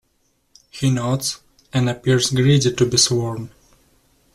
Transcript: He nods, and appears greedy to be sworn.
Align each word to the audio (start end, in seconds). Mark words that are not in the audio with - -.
He 0.71 0.89
nods, 0.89 1.41
and 1.71 1.87
appears 1.87 2.31
greedy 2.31 2.71
to 2.73 2.85
be 2.87 2.97
sworn. 2.97 3.51